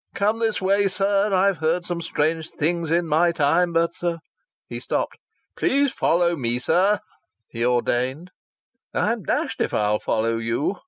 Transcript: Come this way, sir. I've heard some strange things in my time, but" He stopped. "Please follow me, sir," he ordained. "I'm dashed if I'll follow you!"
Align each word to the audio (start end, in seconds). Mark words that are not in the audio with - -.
Come 0.15 0.39
this 0.39 0.59
way, 0.59 0.87
sir. 0.87 1.31
I've 1.31 1.59
heard 1.59 1.85
some 1.85 2.01
strange 2.01 2.49
things 2.49 2.89
in 2.89 3.05
my 3.07 3.31
time, 3.31 3.71
but" 3.71 3.91
He 4.67 4.79
stopped. 4.79 5.19
"Please 5.55 5.91
follow 5.93 6.35
me, 6.35 6.57
sir," 6.57 6.97
he 7.51 7.63
ordained. 7.63 8.31
"I'm 8.95 9.21
dashed 9.21 9.61
if 9.61 9.75
I'll 9.75 9.99
follow 9.99 10.37
you!" 10.37 10.77